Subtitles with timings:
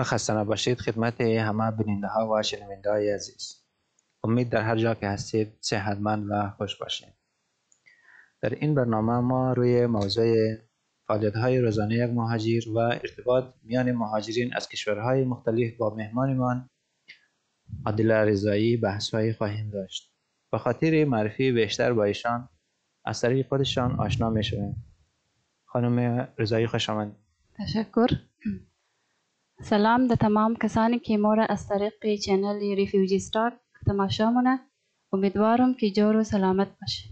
[0.00, 3.62] و خسته نباشید خدمت همه بیننده ها و شنونده های عزیز
[4.24, 7.12] امید در هر جا که هستید صحتمند و خوش باشید
[8.42, 10.54] در این برنامه ما روی موضوع
[11.06, 16.70] فعالیت های روزانه یک مهاجر و ارتباط میان مهاجرین از کشورهای مختلف با مهمانمان
[17.86, 20.12] عادل رضایی بحث های خواهیم داشت
[20.52, 22.48] به خاطر معرفی بیشتر با ایشان
[23.04, 24.42] از طریق خودشان آشنا می
[25.64, 27.16] خانم رضایی خوش آمدید.
[27.58, 28.08] تشکر
[29.62, 33.52] سلام به تمام کسانی که ما را از طریق چنل ریفیوجی ستاک
[33.86, 34.60] تماشا مونه
[35.12, 37.04] امیدوارم که جور و سلامت باشه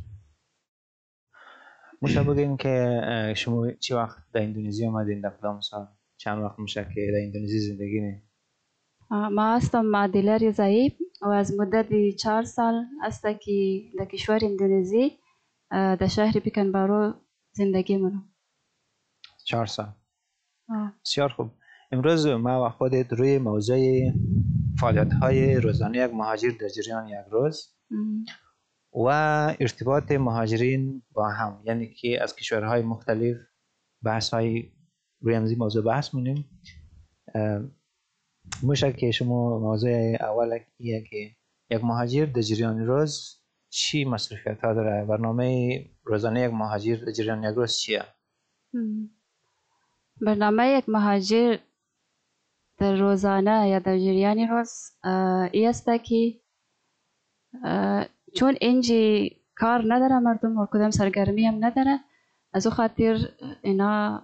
[2.03, 6.89] موشا بگیم که شما چی وقت در اندونزی آمدین در کدام سال چند وقت میشه
[6.95, 8.23] که در اندونزی زندگی نه
[9.29, 11.87] ما هستم معدیله رضایی و از مدت
[12.21, 15.19] چهار سال است که در کشور اندونزی
[15.71, 17.15] در شهر بیکنبارو
[17.53, 18.35] زندگی مونم
[19.45, 19.89] چهار سال
[21.05, 21.51] بسیار خوب
[21.91, 23.79] امروز ما و خودت روی موضوع
[24.79, 27.75] فعالیت های روزانه یک مهاجر در جریان یک روز
[28.95, 29.07] و
[29.61, 33.37] ارتباط مهاجرین با هم یعنی که از کشورهای مختلف
[34.03, 34.73] بحث های
[35.21, 36.45] روی همزی موضوع بحث مونیم
[38.63, 39.91] موشک که شما موضوع
[40.25, 41.31] اول که
[41.71, 47.43] یک مهاجر در جریان روز چی مصرفیت ها داره برنامه روزانه یک مهاجر در جریان
[47.43, 48.03] یک روز چیه
[50.27, 51.57] برنامه یک مهاجر
[52.79, 54.71] در روزانه یا در جریان روز
[55.53, 56.35] ای است که
[58.37, 62.01] چون اینجی کار نداره مردم و کدام سرگرمی هم نداره
[62.53, 63.19] از او خاطر
[63.63, 64.23] اینا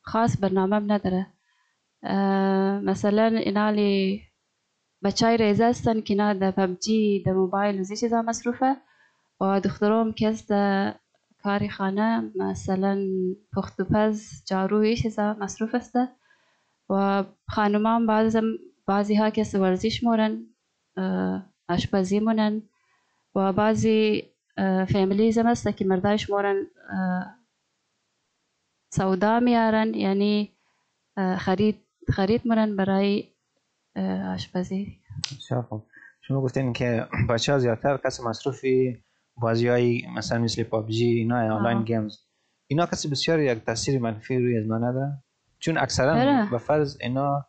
[0.00, 1.26] خاص برنامه هم نداره
[2.90, 4.22] مثلا اینا لی
[5.04, 8.76] بچای ریزه هستن که اینا در پبجی در موبایل و زی چیزا مصروفه
[9.40, 10.48] و دخترام که است
[11.42, 13.04] کار خانه مثلا
[13.56, 15.96] پخت و پز جارو چیزا مصروف است
[16.90, 18.42] و خانومان بعضم
[18.86, 20.46] بعضی ها که ورزش مورن
[21.68, 22.62] آشپزی مونن
[23.34, 24.22] و بعضی
[24.88, 26.66] فیملیز هست که مردایش مورن
[28.92, 30.52] سودا میارن یعنی
[31.38, 33.28] خرید خرید مورن برای
[34.34, 34.98] آشپزی
[35.38, 35.82] بسیار خوب
[36.20, 39.04] شما گفتین که بچه ها زیادتر کسی مصروفی
[39.36, 42.12] بازی های مثلا مثل پابجی اینا آنلاین گیمز
[42.66, 45.12] اینا کسی بسیار یک تاثیر منفی روی از ما نداره
[45.62, 47.44] چون اکثرا به فرض اینا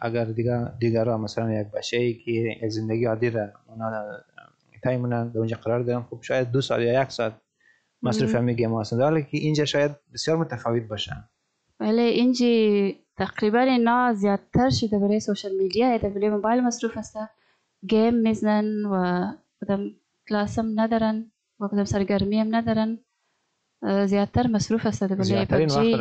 [0.00, 4.18] اگر دیگر دیگرا مثلا یک بچه ای که یک زندگی عادی را اونا
[4.84, 7.32] تایمونن در اونجا قرار دارن خب شاید دو سال یا یک سال
[8.02, 11.24] مصرف همه گیم هستن در حالی که اینجا شاید بسیار متفاوت باشن
[11.80, 17.28] ولی اینجا تقریبا اینا زیادتر شده برای سوشل میدیا یا برای موبایل مصروف هستن
[17.88, 19.26] گیم میزنن و
[19.60, 19.90] کدام
[20.28, 22.98] کلاس هم ندارن و کدام سرگرمی هم ندارن
[24.06, 25.96] زیادتر مصروف هستن برای پبجی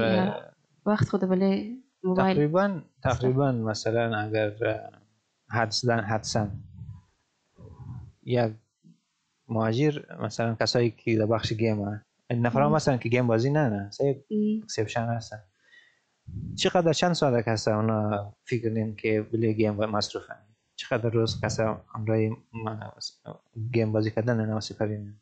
[0.86, 4.54] وقت خداوله موبایل تقریبا تقریبا مثلا اگر
[5.50, 6.48] حدسا حدسا
[8.24, 8.54] یک
[9.48, 13.92] مهاجر مثلا کسایی که در بخش گیم هستن نفرها مثلا که گیم بازی نه نه
[13.92, 14.24] سه
[14.64, 15.40] اکسپشن هستن
[16.58, 22.32] چقدر چند ساعت کسا اونا فکر نیم که بلی گیم مصروفن چقدر روز کسا امرای
[23.74, 25.16] گیم بازی کردن اینا سپرین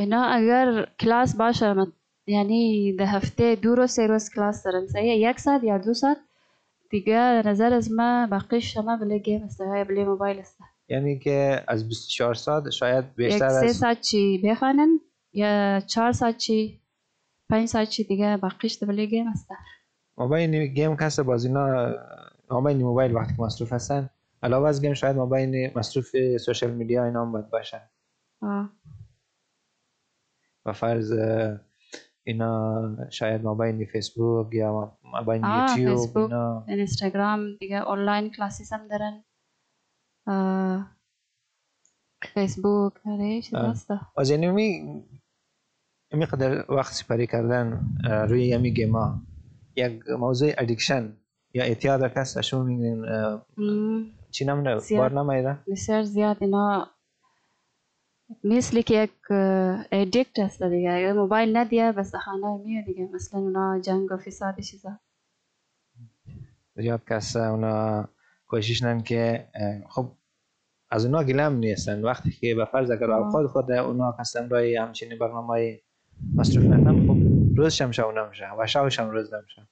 [0.00, 1.74] اینا اگر کلاس باشه
[2.26, 6.16] یعنی در هفته دو روز سه روز کلاس دارم سعی یک ساعت یا دو ساعت
[6.90, 10.56] دیگه نظر از ما باقی شما بله گیم است های بله موبایل است
[10.88, 15.00] یعنی که از 24 ساعت شاید بیشتر از سه ساعت چی بخوانن
[15.32, 16.80] یا چهار ساعت چی
[17.50, 18.38] پنج ساعت چی دیگه
[18.68, 19.48] شده بله گیم است
[20.18, 21.92] موبایل گیم کس باز اینا
[22.50, 24.10] موبایل موبایل وقتی که مصروف هستن
[24.42, 27.80] علاوه از گیم شاید موبایل مصروف سوشل میدیا اینا هم باید باشن
[28.42, 28.70] آه.
[30.66, 31.12] و فرض
[32.26, 38.72] اینا شاید ما بین فیسبوک یا ما بین یوتیوب فیسبوک اینا اینستاگرام دیگه آنلاین کلاسیس
[38.72, 39.14] هم دارن
[42.34, 43.40] فیسبوک آره
[44.16, 44.80] از یعنی می
[46.12, 47.80] میقدر وقت سپری کردن
[48.28, 49.22] روی یمی گیما
[49.76, 51.16] یک موضوع ادیکشن
[51.54, 52.98] یا اعتیاد کس شما میگن
[54.30, 56.95] چی نمیره بار نمیره بسیار زیاد اینا
[58.44, 59.10] مثل که یک
[59.92, 64.98] ادیکت هست دیگه موبایل ندیه بس خانه میه دیگه مثلا اونا جنگ و فساد چیزا
[66.76, 68.08] زیاد کس اونا
[68.46, 69.48] کوشش نن که
[69.88, 70.12] خب
[70.90, 75.18] از اونا گلم نیستن وقتی که به فرض اگر اوقات خود اونا کسان رای همچین
[75.18, 75.80] برنامه های
[76.36, 79.68] مصرف نکنم خب شمشه اونا نمیشه و هم روز نمیشه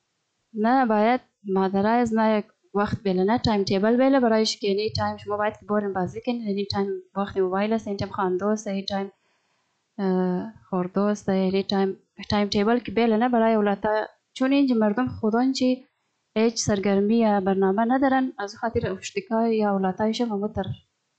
[0.55, 1.21] نه باید
[1.55, 5.57] مادرای از نه یک وقت بلنه تایم تیبل بله برایش که نی تایم شما باید
[5.61, 6.87] که بارن بازی کنید نی تایم
[7.17, 9.11] وقت موبایل است نی تایم خانده است نی تایم
[10.71, 11.97] خورده است نی تایم
[12.31, 15.85] تایم تیبل که بلنه برای اولاتا چون اینجا مردم خودان چی
[16.37, 20.65] هیچ سرگرمی یا برنامه ندارن از خاطر اشتکا یا اولاتایش هم تر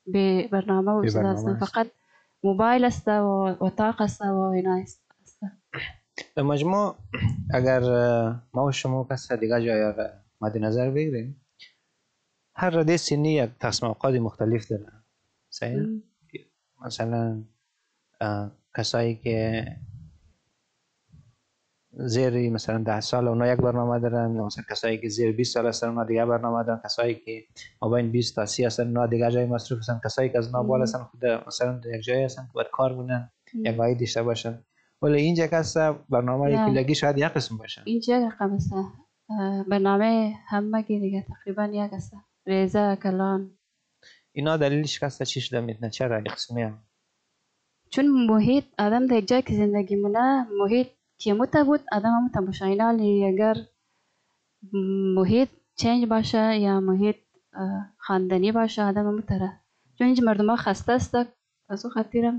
[0.08, 1.88] به برنامه و فقط
[2.44, 5.02] موبایل است و اتاق است و اینا است
[6.36, 6.96] به مجموع
[7.54, 7.80] اگر
[8.54, 9.94] ما و شما پس دیگه جای
[10.42, 11.42] مد نظر بگیریم
[12.58, 14.86] هر رده سنی یک اوقات مختلف داره
[15.50, 15.78] صحیح؟
[16.86, 17.44] مثلا
[18.78, 19.66] کسایی که
[21.98, 25.88] زیر مثلا ده سال اونا یک برنامه دارن مثلا کسایی که زیر 20 سال هستن
[25.88, 27.44] اونا دیگه برنامه دارن کسایی که
[27.82, 31.00] مابین 20 تا 30 هستن اونا دیگه جای مصروف هستن کسایی که از نابال هستن
[31.04, 34.64] خود مثلا در یک جای هستن که باید کار بودن یک عاید داشته باشن
[35.02, 38.86] ولی اینجا کسا برنامه لگی شاید یک قسم باشن اینجا یک قسم
[39.70, 43.42] برنامه همه دیگه تقریبا یک قسم وێزایەکە لان
[44.38, 46.70] اینا دلیلش کەسە چیش دەمێت نەچرە قسمیە
[47.94, 50.28] چون محیط ئەدەم دەجا کە زندگی منە
[50.60, 50.90] محیط
[51.22, 53.58] کێمتە بود ئەدەم ئەم تەمەشاینا لەگەر
[55.18, 55.52] محیط
[55.82, 57.20] چنج باشە یا محیط
[58.06, 59.52] خاندنی باشە ئەدەم ئەم تەرە
[59.96, 61.22] چون هیچ مردمە خەستەستە
[61.70, 62.38] ئەسو خەتیرم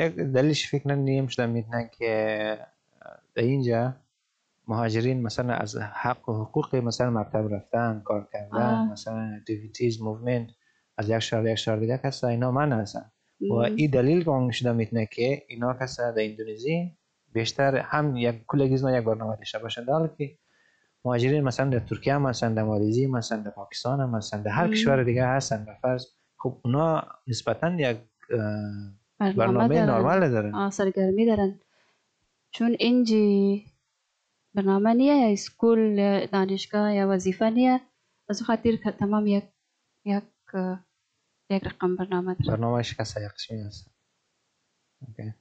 [0.00, 2.12] یک دلیلش فکر نیم شدەمیتنە کە
[3.36, 3.82] دەینجا
[4.68, 8.92] مهاجرین مثلا از حق و حقوق مثلا مکتب رفتن کار کردن آه.
[8.92, 10.46] مثلا دیویتیز موومنت
[10.98, 13.10] از یک شهر یک شهر دیگه کسا اینا من هستن
[13.40, 16.92] و این دلیل که شده میتنه که اینا کسا در اندونزی
[17.32, 20.30] بیشتر هم یک کلگیزم یک برنامه داشته باشند حال که
[21.04, 24.50] مهاجرین مثلا در ترکیه هم هستن در مالزی هم هستن در پاکستان هم هستن در
[24.50, 26.04] هر کشور دیگه هستن به فرض
[26.36, 27.96] خب اونا نسبتا یک
[29.18, 29.86] برنامه, برنامه
[30.28, 30.50] دارن.
[30.54, 31.60] نرمال سرگرمی دارن
[32.50, 33.66] چون اینجی
[34.54, 35.96] برنامه نیه اسکول
[36.26, 37.80] دانشگاه یا وظیفه نیه
[38.28, 39.44] از خاطر تمام یک
[40.04, 40.24] یک
[41.50, 43.90] یک رقم برنامه داره برنامهش کسا یک قسمی است
[45.00, 45.34] اوکی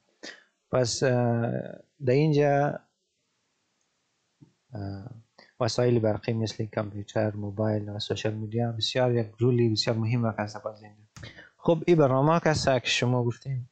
[0.72, 1.60] پس در
[2.14, 2.80] اینجا
[5.60, 10.74] وسایل برقی مثل کامپیوتر موبایل و سوشال میدیا بسیار یک رولی بسیار مهم است بر
[10.76, 11.10] زنده
[11.58, 13.70] خب این برنامه کسا که شما گفتیم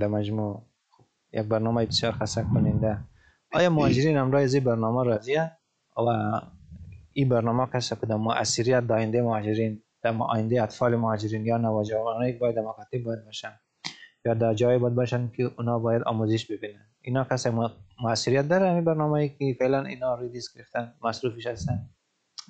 [0.00, 0.62] در مجموع
[1.32, 2.98] یک برنامه بسیار خسک کننده
[3.52, 4.30] آیا مهاجرین هم
[4.64, 5.52] برنامه راضیه
[5.96, 6.40] و
[7.12, 11.82] این برنامه کسی که در مؤثریت در آینده مهاجرین در آینده اطفال مهاجرین یا
[12.28, 12.62] یک باید در
[13.04, 13.52] باید باشن
[14.24, 17.50] یا در جایی باید باشن که اونا باید آموزش ببینن اینا کسی
[18.04, 21.78] مؤثریت داره این برنامه ای که فعلا اینا ریدیس گرفتن مصروفش هستن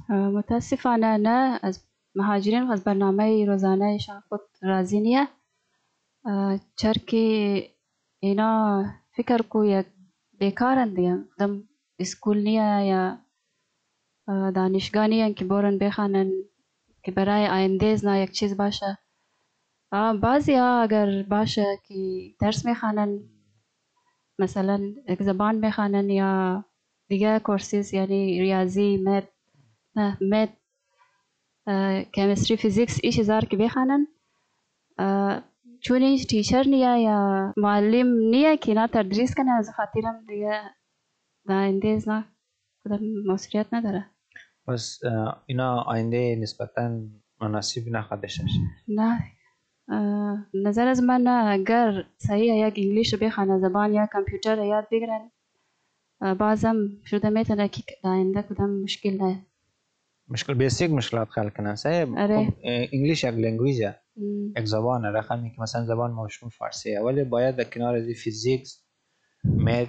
[0.08, 3.98] متاسفانه نه از مهاجرین از برنامه روزانه
[4.28, 5.28] خود راضی نیه
[8.22, 8.84] اینا
[9.16, 9.86] فکر کو یک
[10.42, 10.92] bekarind
[11.38, 11.52] دەم
[12.00, 13.02] ئیسکول نییە یا
[14.58, 16.30] دانیشگاه نیەن که بۆرن بخانن
[17.04, 18.90] که برای ئایندێز نا یەک چیز باشە
[20.26, 22.02] بعضی ها ئەگەر باشە کی
[22.42, 23.10] دەرس میخانن
[24.38, 24.76] مثلا
[25.28, 26.64] زبان بخانن یا
[27.08, 29.26] دیگه کورسیز یعنی ریاضی مد
[30.32, 30.50] مد
[32.14, 34.02] کمستری فیزیکس ایشی زار که بخانن
[35.84, 36.00] چون
[36.30, 37.18] टीचर निया या
[37.56, 40.60] معلم निया कि ना تدریس کنه از خاطرم دیگه
[41.46, 42.24] و اندیز نه
[42.84, 44.06] کدام مسئولیت نداره
[44.66, 45.00] پس
[45.46, 47.00] اینا آینده نسبتا
[47.40, 48.44] مناسب نخواهد داشته
[48.88, 49.24] نه
[50.64, 55.30] نظر از من اگر صحیح یک انگلیش بخوانه زبان یا کامپیوتر یاد بگیرن
[56.38, 56.76] بعضم
[57.06, 59.42] شده میتونه که آینده کدام مشکل نه
[60.30, 62.52] مشکل بیسیک مشکلات خلق کنن صاحب آره.
[62.62, 63.94] انگلیش یک لنگویزه
[64.56, 68.84] یک زبان رقمی که مثلا زبان ما فارسیه ولی باید در کنار از فیزیکس
[69.44, 69.88] میت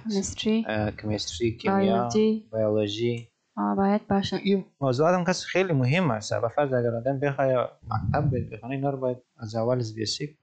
[1.02, 2.08] کمیستری کیمیا
[2.52, 3.28] بیولوژی
[3.76, 7.70] باید باشه این موضوعات هم کسی خیلی مهم است و فرض اگر آدم بخواه
[8.12, 10.38] مکتب بید بخونه اینا رو باید از اول از بیسیک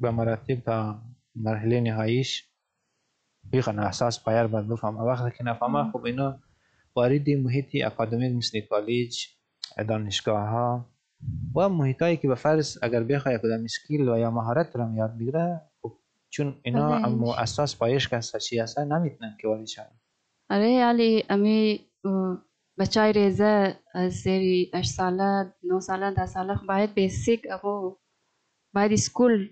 [0.00, 1.02] به مراتب تا
[1.36, 2.50] مرحله نهاییش
[3.52, 6.40] بخونه اساس پایر باید بفهمه وقتی که نفهمه خب اینا
[6.96, 9.28] وارد محیط اکادمی مثل کالج
[9.88, 10.86] دانشگاه ها
[11.56, 15.18] و محیط هایی که به فرض اگر بخوای کدام اسکیل و یا مهارت را یاد
[15.18, 15.60] بگیره
[16.30, 19.86] چون اینا اما اساس پایش که هست چی هست نمیتونن که وارد شن
[20.50, 21.80] آره علی امی
[22.78, 27.96] بچای ریزه از زیری 8 ساله 9 ساله 10 ساله باید بیسیک اگو
[28.74, 29.48] باید اسکول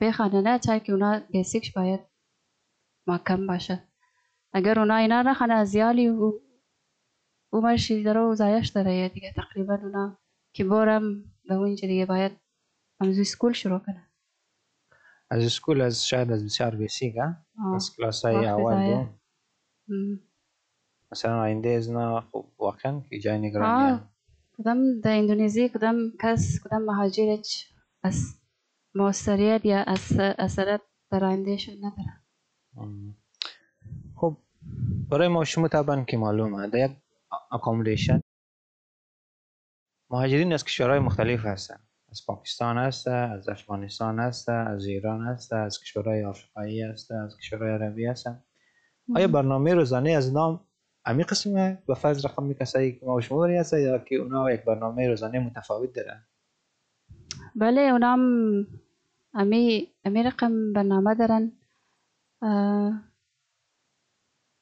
[0.00, 2.00] بخانه نه چای که اونا بیسیکش باید
[3.06, 3.82] محکم باشه
[4.52, 6.32] اگر اونا اینا را خانه از یالی و
[7.50, 10.18] اومدش درو زایش داره دیگه تقریبا اونا
[10.58, 11.02] کبارم
[11.48, 12.32] به اونجا دیگه باید
[13.00, 14.02] از اسکول شروع کنه
[15.30, 17.36] از اسکول از شاید از بسیار بیسیگه
[17.74, 19.06] از کلاس های اول دو
[21.12, 24.00] مثلا آینده از نه خوب واقعا که جای نگرانی
[24.58, 27.68] کدام در اندونزی کدام کس کدام مهاجرش
[28.02, 28.26] از
[28.94, 32.12] موثریت یا از اثرات در آیندهشون نداره
[34.16, 34.36] خب
[35.10, 36.96] برای ما شما طبعا که معلومه در یک
[37.52, 38.20] اکامودیشن
[40.10, 41.80] مهاجرین از کشورهای مختلف هستن
[42.10, 47.70] از پاکستان هست از افغانستان هست از ایران هست از کشورهای آفریقایی هست از کشورهای
[47.72, 48.44] عربی هستن
[49.16, 50.64] آیا برنامه روزانه از نام
[51.04, 55.08] امی قسمه و فرض رقم کسایی که ما شما هست یا که اونا یک برنامه
[55.08, 56.26] روزانه متفاوت دارن
[57.56, 58.20] بله اونا هم
[59.34, 61.52] امی, امی رقم برنامه دارن
[62.42, 62.92] آه...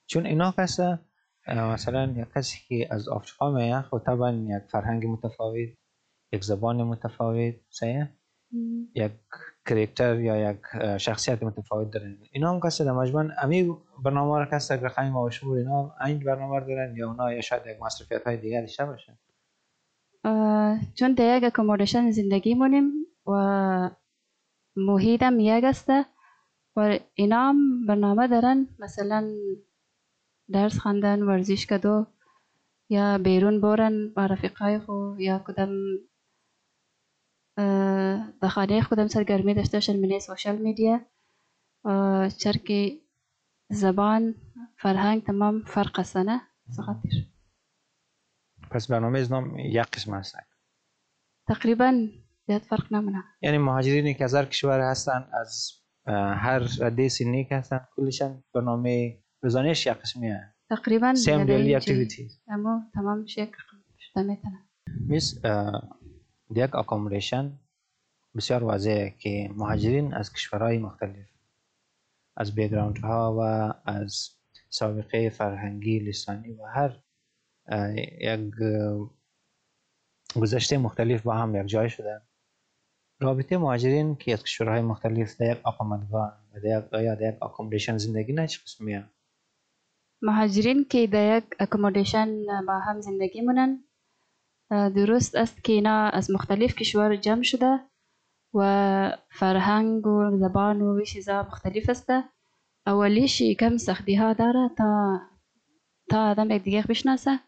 [0.07, 1.06] چون اینا هستن
[1.49, 5.69] مثلا یک کسی که از آفریقا میه خب طبعا یک فرهنگ متفاوت
[6.33, 8.05] یک زبان متفاوت صحیح
[8.95, 9.13] یک
[9.67, 10.61] کرکتر یا یک
[10.99, 16.61] شخصیت متفاوت دارن اینا هم کسی در مجموع برنامه را کسی اینا هم این برنامه
[16.61, 19.19] دارن یا اونا یا شاید یک مصرفیت های دیگر داشته باشن
[20.95, 22.91] چون در یک زندگی مونیم
[23.27, 23.33] و
[24.77, 25.89] محیط هم یک است
[26.77, 29.29] و اینا هم برنامه دارن مثلا
[30.53, 32.07] درس خواندن ورزش کدو
[32.91, 35.71] یا بیرون برن با رفیقای خو یا کدام
[38.41, 41.01] به خانه خودم سرگرمی داشته باشن من سوشال میدیا
[42.29, 43.01] چرکی
[43.71, 44.35] زبان
[44.77, 47.11] فرهنگ تمام فرق سنه سخاطر
[48.71, 50.39] پس برنامه ازنام یک قسم هستن
[51.49, 52.07] تقریبا
[52.47, 55.71] زیاد فرق نمونه یعنی مهاجرینی که از هر کشور هستن از
[56.37, 60.55] هر رده سنی که هستن کلشن برنامه Özaniş yakışmaya.
[60.69, 62.39] Takriben Same daily activities.
[62.49, 63.51] Ama tamam şey
[64.07, 64.37] شدمه
[65.11, 65.27] میز
[66.63, 67.45] یک اکامولیشن
[68.39, 71.29] بسیار واضحه که مهاجرین از کشورهای مختلف
[72.41, 73.41] از بیگراوند ها و
[73.97, 74.11] از
[74.79, 76.91] سابقه فرهنگی لسانی و هر
[78.31, 78.41] یک
[80.43, 82.21] گذشته مختلف با هم یک جای شدن
[83.23, 87.43] رابطه مهاجرین که از کشورهای مختلف در یک اقامتگاه و در یک یا در یک
[87.43, 89.05] اکامولیشن زندگی نه چه قسمیه
[90.23, 92.31] مهاجرین که در یک اکومودیشن
[92.67, 93.85] با هم زندگی مونن
[94.71, 97.79] درست است که اینا از مختلف کشور جمع شده
[98.55, 102.11] و فرهنگ و زبان و چیزا مختلف است
[102.87, 105.19] اولیش کم سختی ها داره تا
[106.11, 107.41] تا آدم یک دیگه بشناسه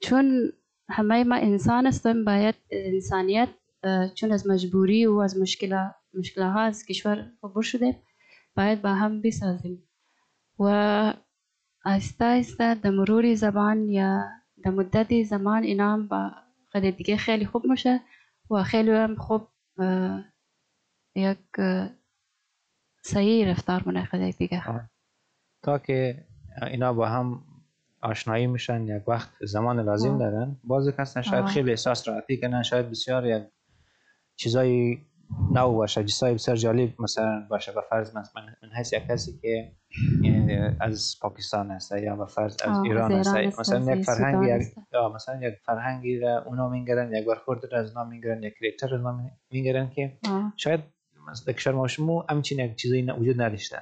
[0.00, 0.52] چون
[0.90, 3.48] همه ما انسان هستیم باید انسانیت
[4.14, 7.96] چون از مجبوری و از مشکل مشکل ها از کشور عبور شده
[8.58, 9.88] باید با هم بسازیم
[10.58, 10.64] و
[11.84, 14.24] آهسته آهسته در مرور زمان یا
[14.64, 18.00] در مدت زمان اینا هم با دیگه خیلی خوب میشه
[18.50, 19.48] و خیلی هم خوب
[21.14, 21.38] یک
[23.02, 24.62] صحیح رفتار منعقد دیگه
[25.62, 26.24] تا که
[26.70, 27.42] اینا با هم
[28.02, 30.18] آشنایی میشن یک وقت زمان لازم آه.
[30.18, 31.50] دارن بعضی کسان شاید آه.
[31.50, 33.42] خیلی احساس راحتی کنن شاید بسیار یک
[34.36, 35.07] چیزایی
[35.52, 38.22] نو باشه جسای بسیار جالب مثلا باشه به فرض من,
[38.62, 39.72] من هست یک کسی که
[40.80, 45.54] از پاکستان هست یا به فرض از ایران هست مثلا یک فرهنگ یا مثلا یک
[45.66, 49.90] فرهنگی را اونا میگرن یک خورده را از نام میگرن یک کریکتر از نام میگرن
[49.90, 50.18] که
[50.56, 50.80] شاید
[51.46, 53.78] در کشور ما همچین یک چیزی وجود نداشته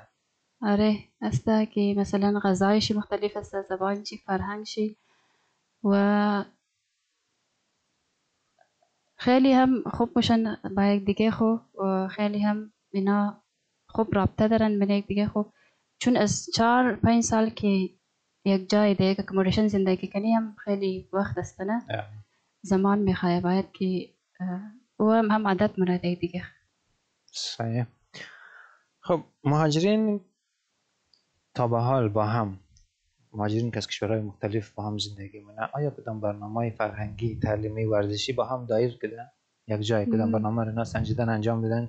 [0.63, 4.97] آره هسته که مثلا غذایش مختلف است زبانشی فرهنگشی
[5.85, 6.45] و
[9.19, 13.43] خیلی هم خوب باشن با یک دیگه خوب و خیلی هم اینا
[13.89, 15.53] خوب رابطه دارن به یک دیگه خوب
[15.99, 17.67] چون از چهار پنج سال که
[18.45, 21.87] یک جای دیگه اکومودیشن زندگی کنی هم خیلی وقت است نه
[22.63, 24.09] زمان میخواه باید که
[24.97, 26.45] او هم, هم عادت مونه دیگه
[27.27, 27.85] صحیح
[29.01, 30.21] خب مهاجرین
[31.55, 32.59] تا به حال با هم
[33.37, 38.33] مهاجرین که از کشورهای مختلف با هم زندگی میکنن آیا کدام برنامه فرهنگی تعلیمی ورزشی
[38.33, 39.27] با هم دایر کردن
[39.69, 41.89] یک جای کدام برنامه رو نسنجیدن انجام دادن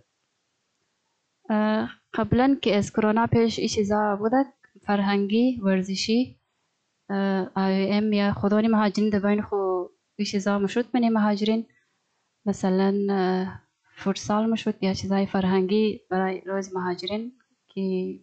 [2.13, 4.43] قبلا که از کرونا پیش این چیزا بوده
[4.85, 6.35] فرهنگی ورزشی
[7.55, 11.65] آی ام یا خودانی مهاجرین در بین خو این چیزا مشروط منی مهاجرین
[12.45, 12.93] مثلا
[13.95, 17.31] فوتسال مشروط یا چیزای فرهنگی برای روز مهاجرین
[17.67, 18.13] که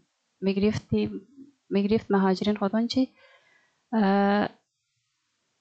[0.40, 1.20] میگرفتیم
[1.70, 3.08] میگرفت مهاجرین خودون چی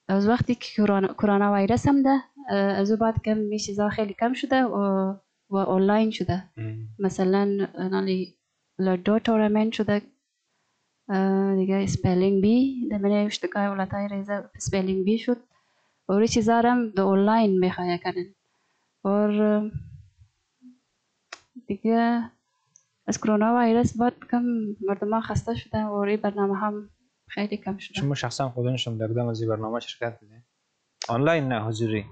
[0.07, 0.65] از وقتی که
[1.17, 2.19] کرونا ویروس هم ده
[2.55, 4.77] از بعد کم میشه خیلی کم شده و,
[5.49, 6.43] و آنلاین شده
[6.99, 7.45] مثلا
[7.91, 8.35] نالی
[8.79, 10.01] لدو تورنمنت شده
[11.55, 15.37] دیگه سپلینگ بی در منه اشتگاه ولتای ریزه سپلینگ بی شد
[16.09, 18.35] و روی چیزا هم در آنلاین میخواه کنن
[19.05, 19.71] اور
[21.67, 22.29] دیگه
[23.13, 24.45] از کرونا ویروس بعد کم
[24.87, 26.89] مردم ها خسته شدن و روی برنامه هم
[27.29, 30.43] خیلی کم شده شما شخصا خودنشم در دم از این برنامه شرکت بده
[31.09, 32.05] آنلاین نه حضوری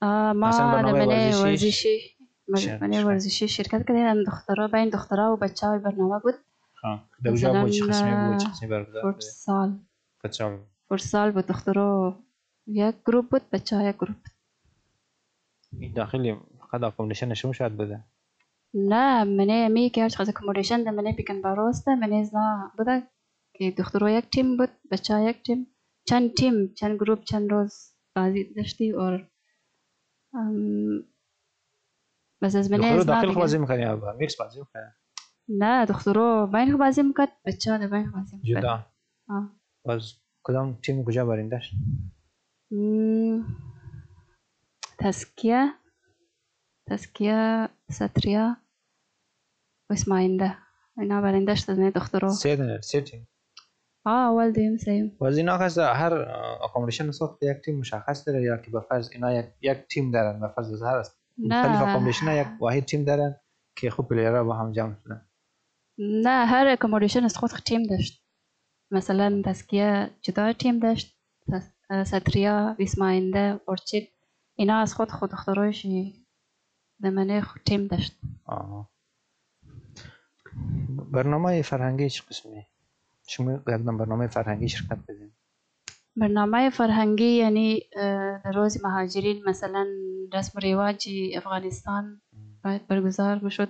[0.00, 1.04] ما برنامه
[1.42, 1.98] ورزشی
[2.80, 6.34] برنامه ورزشی شرکت کردیم دخترها بین دخترها و بچه های برنامه بود
[7.24, 9.78] در کجا بود چه قسمی بود چه قسمی برگزار فوتسال
[10.22, 10.58] فوتسال
[10.88, 12.18] فوتسال بود دخترها
[12.66, 14.12] یک گروه بود بچه ها یک گروه
[15.72, 16.36] بود داخلی
[16.72, 18.00] فقط اکومدیشن شما شاید بوده
[18.92, 19.02] ના
[19.36, 22.46] મને એમ કે આજ એકોમોડેશન મને પિકન બારોસ મને ઝા
[22.78, 22.94] બધા
[23.56, 25.60] કે دخترو یک تیم بود بچه یک تیم
[26.10, 27.70] چند تیم چند گروپ چند روز
[28.14, 29.02] بازی داشتی و
[32.42, 34.88] بس از من دخترو داخل خو بازی میکنی یا میکس بازی میکنی
[35.62, 38.74] نه دخترو بین خو بازی میکرد بچه در بین خو بازی میکرد جدا
[39.86, 40.02] باز
[40.46, 41.72] کدام تیم کجا برین داشت
[45.00, 45.64] تسکیه
[46.90, 48.44] tazkiya, satria.
[49.88, 50.56] Wo ist mein ده؟
[50.98, 53.24] انا بعدين داش تزني دخترو سيدنا سيتي
[54.06, 56.12] اه والدي سيم وزین آخه از هر
[56.64, 60.40] اکاملیشن ساخت یک تیم مشخص داره یا که به فرض اینا یک, یک تیم دارن
[60.40, 63.36] به فرض هر است مختلف اکاملیشن یک واحد تیم دارن
[63.76, 65.26] که خوب پلیرها با هم جمع شدن
[65.98, 68.24] نه هر اکاملیشن از خود تیم داشت
[68.90, 71.18] مثلا تسکیه جدا تیم داشت
[72.06, 74.08] ستریا ویسماینده اورچید
[74.54, 76.25] اینا از خود خود اختراعشی
[77.02, 78.14] د منیخ ټیم داشت
[78.56, 78.80] Aha.
[81.16, 82.62] برنامه فرهنگی چه قسمی؟
[83.32, 85.30] شما گردن برنامه فرهنگی شرکت بدین
[86.22, 87.68] برنامه فرهنگی یعنی
[88.44, 89.82] در روز مهاجرین مثلا
[90.34, 91.00] رسم و رواج
[91.40, 92.04] افغانستان
[92.64, 93.68] باید برگزار بشد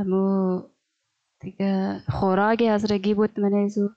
[0.00, 0.22] اما
[1.40, 1.72] دیگه
[2.16, 3.88] خوراک از رگی بود منیزو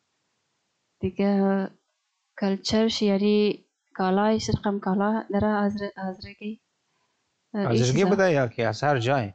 [0.99, 1.31] دیگه
[2.39, 3.35] کلچرش یعنی
[3.97, 5.47] کالای شرقم کالا داره
[6.09, 6.53] از رگی
[7.55, 9.33] ازرگی بوده یا که از هر جای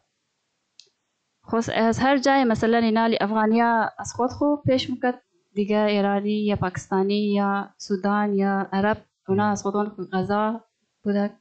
[1.42, 5.14] خب از هر جای مثلا اینالی افغانیا از خود خوب پیش میکرد
[5.54, 8.96] دیگه ایرانی یا پاکستانی یا سودان یا عرب
[9.28, 10.60] اونا از خودون غذا
[11.02, 11.32] بودک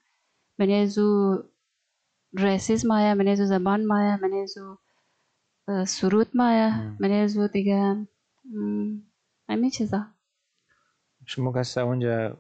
[0.60, 1.36] من زو
[2.34, 4.78] ریسیز مایه من زو زبان مایه من زو
[5.86, 7.96] سرود مایه من زو دیگه
[9.50, 10.06] همین چیزا
[11.26, 12.38] شما کسا اونجا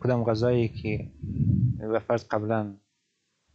[0.00, 1.08] کدام غذایی که
[1.82, 2.74] و فرض قبلا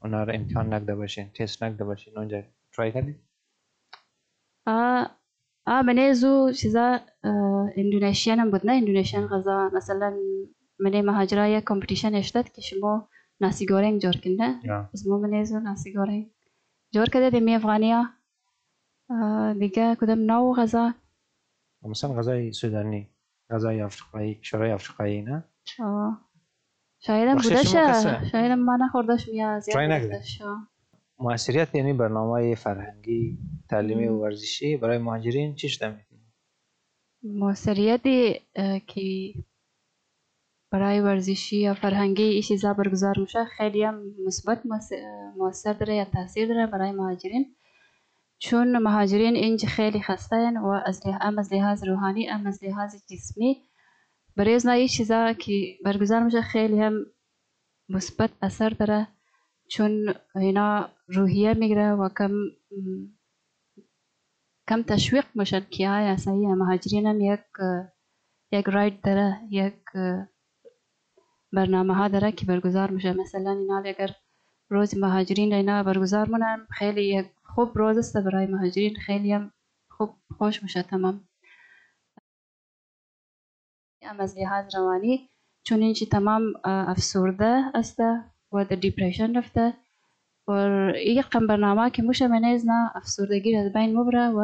[0.04, 2.44] اونا رو امتحان نکرده باشین تست نکرده باشین اونجا
[2.76, 3.20] ترای کردید
[4.68, 5.08] آه
[5.68, 7.00] من زو چیزا
[7.78, 10.18] اندونیشیان هم بود نه اندونیشیان غذا مثلا
[10.80, 13.10] من مهاجرای کمپیتیشن اشتد که شما
[13.42, 16.28] ناسی گورنگ جور کنده از ما من زو ناسی گورنگ
[16.94, 18.04] جور کرده دیمی افغانیا
[19.60, 20.94] دیگه کدام نو غذا
[21.84, 23.10] مثلا غذای سودانی
[23.50, 25.44] غذای افریقایی کشورهای افریقایی نه
[25.80, 26.27] آه.
[27.00, 29.64] شاید بوده شه شاید من نخوردش میاد
[31.20, 33.38] موثریت یعنی برنامه فرهنگی
[33.70, 36.00] تعلیمی و ورزشی برای مهاجرین چی شده
[37.24, 38.02] موثریت
[38.88, 39.34] که
[40.72, 44.62] برای ورزشی یا فرهنگی این چیزا برگزار میشه خیلی هم مثبت
[45.38, 47.56] موثر داره یا تاثیر داره برای مهاجرین
[48.40, 53.67] چون مهاجرین اینج خیلی خسته و از هم از لحاظ روحانی هم از لحاظ جسمی
[54.38, 55.54] برای زنایی چیزا که
[55.86, 57.06] برگزار میشه خیلی هم
[57.90, 59.08] مثبت اثر داره
[59.72, 62.32] چون اینا روحیه میگیره و کم
[64.70, 67.40] کم تشویق میشن که های اصایی مهاجرین هم یک
[68.52, 69.76] یک رایت داره یک
[71.54, 74.10] برنامه ها داره که برگزار میشه مثلا اینا اگر
[74.70, 79.52] روز مهاجرین اینا برگزار مونن خیلی یک خوب روز است برای مهاجرین خیلی هم
[79.90, 81.22] خوب خوش میشه تمام
[84.10, 85.30] ام از لحاظ روانی
[85.64, 88.00] چون که تمام افسرده است
[88.52, 89.74] و در دیپریشن رفته
[90.48, 90.52] و
[91.08, 94.42] یقم برنامه که موشه منیز نه افسردگی از بین مبره و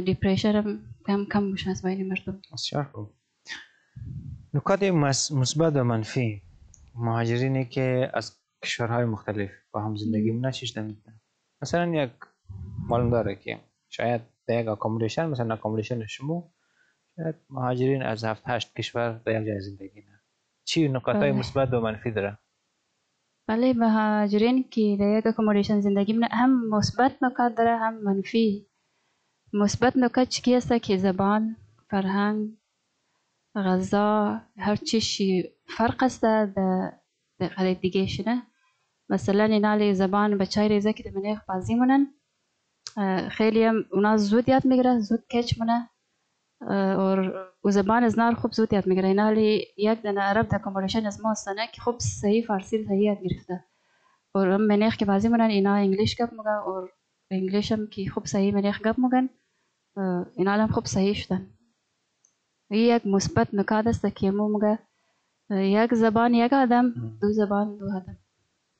[0.00, 3.10] دیپریشن هم کم کم موشه از بین مردم بسیار خوب
[4.54, 6.42] نکات مثبت و منفی
[6.94, 11.20] مهاجرینی که از کشورهای مختلف با هم زندگی نشیشته میکنن
[11.62, 12.10] مثلا یک
[12.88, 16.52] معلوم داره که شاید در یک اکامودیشن مثلا اکامودیشن شما
[17.50, 20.20] مهاجرین از هفت هشت کشور به یک جای زندگی نه
[20.64, 22.38] چی نکات های مثبت و منفی داره
[23.48, 28.66] بله مهاجرین که در یک اکومودیشن زندگی میکنه هم مثبت نکات داره هم منفی
[29.52, 31.56] مثبت نکات چی است که زبان
[31.90, 32.50] فرهنگ
[33.54, 36.92] غذا هر چیشی فرق است در
[37.56, 38.42] غریب دیگه شنه
[39.08, 42.06] مثلا اینا لی زبان بچای ریزه که دمنه بازی مونن
[43.28, 45.88] خیلی هم اونا زود یاد میگیرن زود کچ مونه
[46.70, 47.20] और
[47.72, 49.46] ज़बान ज़नार खूब सूती याद मेगरा इनाली
[49.86, 53.58] एक दना अरब दा कम्बोलेशन ज़मा सना की खूब सही फ़ारसी सही याद गिरफ्ता
[54.38, 56.80] और हम मेनेख के बाजी मनन इना इंग्लिश गप मगा और
[57.40, 59.28] इंग्लिश हम की खूब सही मेनेख गप मगन
[60.44, 61.50] इना लम खूब सही शतन
[62.74, 64.72] एक مثبت نکات است که مو مگه
[65.76, 66.84] یک زبان یک آدم
[67.20, 68.16] دو زبان دو آدم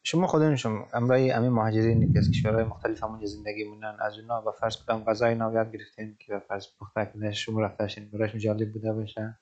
[0.04, 4.42] شما خودتون شما امرای امی مهاجرین که از کشورهای مختلف همونجا زندگی مونن از اونا
[4.46, 8.72] و فرض کنم غذای اینا یاد گرفتین که فرض پخته کنه شما رفتشین برایش جالب
[8.72, 9.38] بوده باشه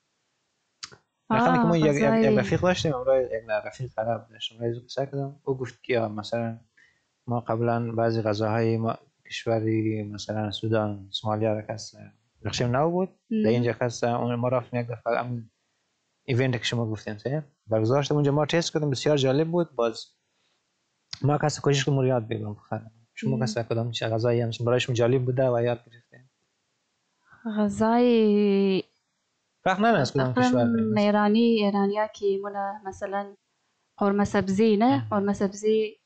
[1.30, 2.02] مثلا که ما یک
[2.38, 6.58] رفیق داشتیم امرای یک رفیق خراب داشتم رئیس قصه کردم او گفت که مثلا
[7.26, 11.94] ما قبلا بعضی غذاهای ما کشوری مثلا سودان سومالیا را کس
[12.44, 15.42] رخشم نو بود در اینجا کس اون ما رفتیم یک دفعه
[16.24, 20.06] ایونت که شما گفتیم برگزار شد اونجا ما تست کردیم بسیار جالب بود باز
[21.22, 25.24] ما کسی کوشش کنم یاد بگیرم بخرم شما کسی کدام چه غذایی همش برایشون جالب
[25.24, 26.24] بوده و یاد گرفته
[27.58, 28.82] غذای
[29.64, 33.34] فرق نه از کدام کشور ایرانی ایرانیا که مونه مثلا
[33.98, 35.96] قرمه سبزی نه قرمه سبزی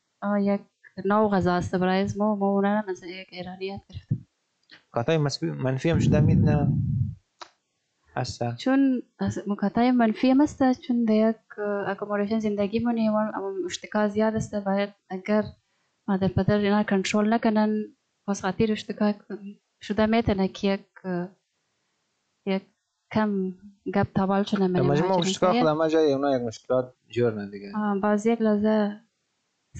[0.40, 0.61] یک
[1.05, 4.29] نوع غذا است برای ما ما مثلا یک ایرانی یاد گرفتیم
[4.90, 6.68] کاتای منفی هم شده میدنه
[8.16, 9.03] هسته چون
[9.46, 11.37] مکاتای منفی هم هسته چون در یک
[11.87, 13.20] اکومودیشن زندگی مونه و
[13.66, 15.44] اشتکا زیاد است باید اگر
[16.09, 17.85] مادر پدر اینا کنترل نکنن
[18.27, 19.12] پس خاطر اشتکا
[19.81, 20.87] شده میتونه که یک
[22.46, 22.62] یک
[23.12, 23.53] کم
[23.94, 27.72] گپ تاوال شده منه مجموع اشتکا خدا ما جای اونا یک مشکلات جور دیگه
[28.03, 29.00] باز یک لحظه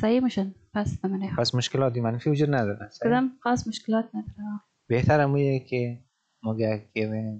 [0.01, 5.59] صحیح میشن پس نمونه پس مشکلاتی منفی وجود نداره کدام خاص مشکلات نداره بهتره مویه
[5.61, 5.99] که
[6.45, 7.39] مگه که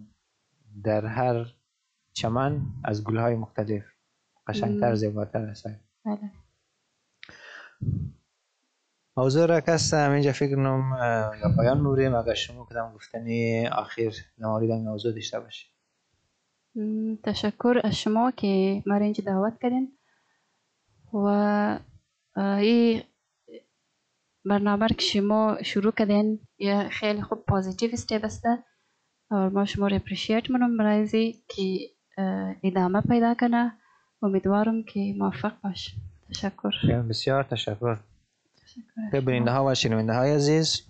[0.83, 1.47] در هر
[2.13, 3.83] چمن از گلهای مختلف
[4.47, 6.31] قشنگتر زیباتر هستن بله
[9.17, 10.97] موضوع را کس اینجا فکر نم
[11.57, 15.71] پایان موریم اگر شما کدام گفتنی آخر در مورد این موضوع داشته باشید
[17.23, 19.99] تشکر از شما که مرا اینجا دعوت کردین
[21.13, 21.79] و
[22.37, 23.03] این
[24.45, 28.43] برنامه که شما شروع کردین یه خیلی خوب پازیتیو استیب است
[29.55, 31.63] ماش مور اپریشیت منم برایزی که
[32.65, 33.73] ادامه پیدا کنه
[34.23, 35.95] امیدوارم که موفق باش
[36.31, 37.97] تشکر بسیار تشکر
[39.13, 40.83] ببینید ها و شنونده های عزیز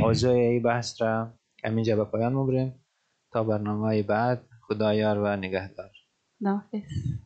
[0.00, 1.32] موضوع ای بحث را
[1.64, 2.74] همینجا به پایان مبریم
[3.32, 5.90] تا برنامه بعد خدایار و نگهدار
[6.40, 7.18] نافس